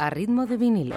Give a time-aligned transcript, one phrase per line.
[0.00, 0.96] a ritmo de vinilo.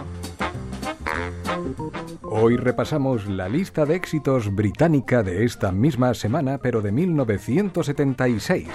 [2.21, 8.69] Hoy repasamos la lista de éxitos británica de esta misma semana, pero de 1976.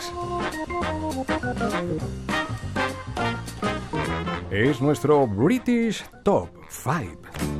[4.51, 7.58] Es nuestro British Top 5.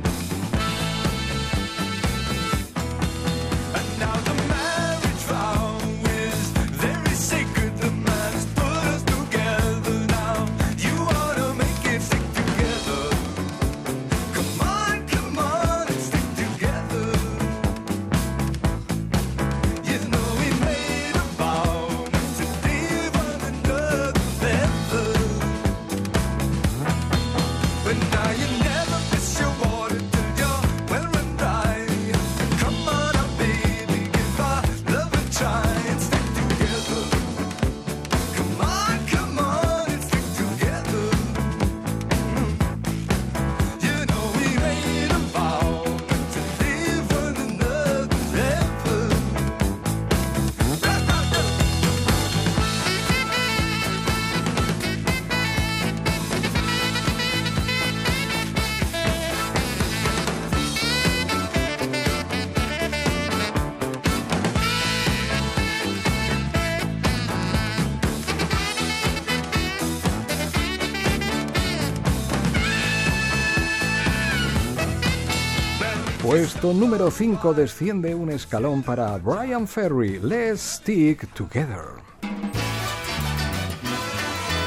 [76.29, 81.95] Puesto número 5 desciende un escalón para Brian Ferry, Let's Stick Together.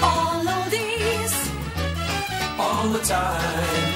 [0.02, 1.50] All of these,
[2.58, 3.92] all the time.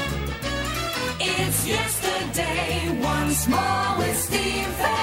[1.19, 4.96] It's yesterday once more with Steve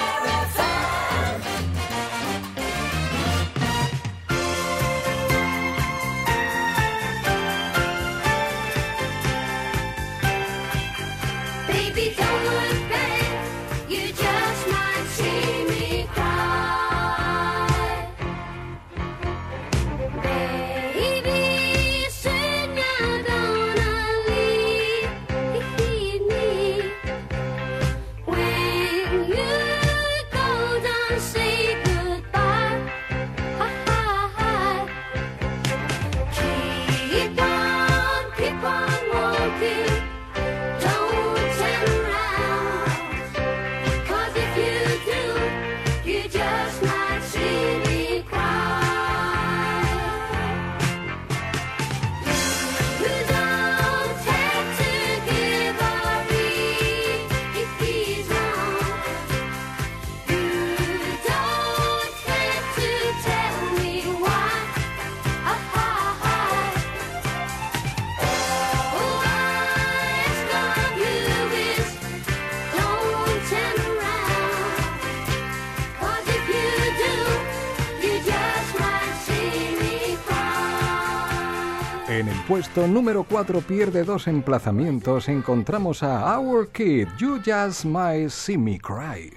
[82.47, 88.79] puesto número 4 pierde dos emplazamientos, encontramos a Our Kid, You Just Might See Me
[88.79, 89.33] Cry.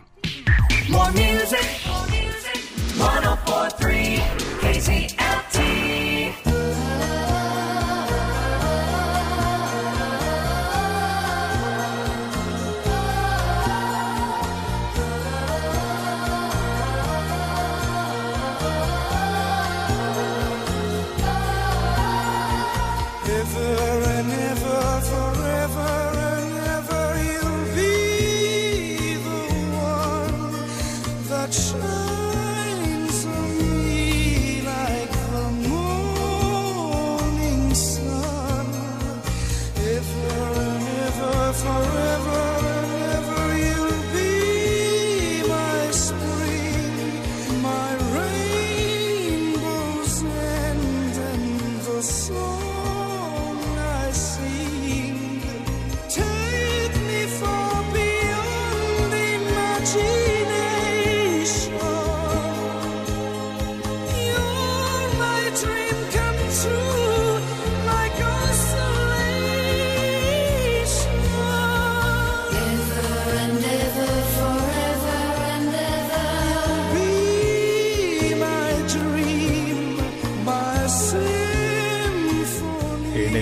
[0.88, 2.62] More music, more music,
[2.96, 4.22] 1043
[4.60, 5.65] KCLT.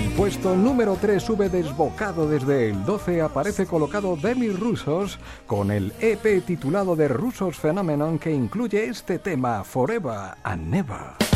[0.03, 6.43] Puesto número 3 sube desbocado desde el 12, aparece colocado Demi Rusos con el EP
[6.45, 11.34] titulado The Rusos Phenomenon que incluye este tema Forever and Never.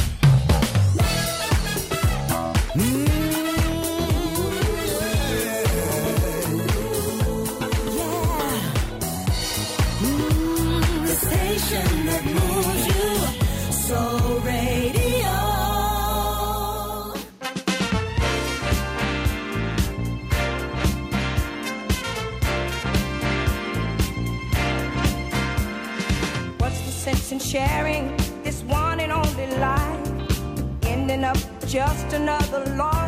[27.50, 32.99] Sharing this one and only life, ending up just another lost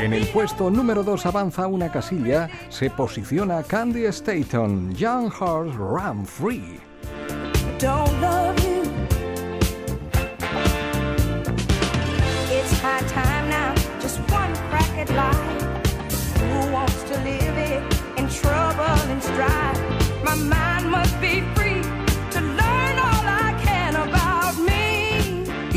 [0.00, 6.24] En el puesto número 2 avanza una casilla, se posiciona Candy Staton, Young Hearts Run
[6.24, 6.80] Free.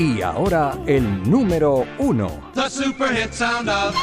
[0.03, 2.51] Y ahora el número 1.
[2.55, 3.95] The super hit sound of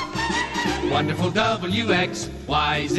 [0.91, 2.99] Wonderful WXYZ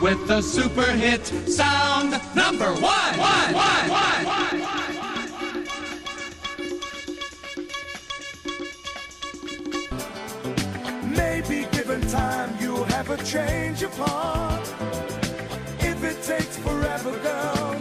[0.00, 3.18] with the super hit sound number one.
[3.18, 4.24] one, one, one,
[11.10, 14.72] Maybe given time, you'll have a change of heart.
[15.80, 17.71] If it takes forever, girl.